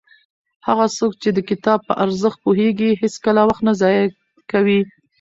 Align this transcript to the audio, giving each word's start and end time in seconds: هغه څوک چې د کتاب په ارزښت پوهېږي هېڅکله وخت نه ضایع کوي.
هغه 0.67 0.85
څوک 0.97 1.11
چې 1.21 1.29
د 1.33 1.39
کتاب 1.49 1.79
په 1.87 1.93
ارزښت 2.03 2.37
پوهېږي 2.45 2.89
هېڅکله 3.01 3.41
وخت 3.45 3.61
نه 3.67 3.73
ضایع 3.81 4.05
کوي. 4.51 4.81